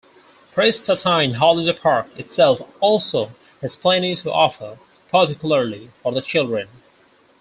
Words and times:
Prestatyn 0.55 1.35
Holiday 1.35 1.77
Park 1.77 2.07
itself 2.17 2.59
also 2.79 3.33
has 3.61 3.75
plenty 3.75 4.15
to 4.15 4.33
offer, 4.33 4.79
particularly 5.11 5.91
for 6.01 6.11
the 6.11 6.23
children. 6.23 6.69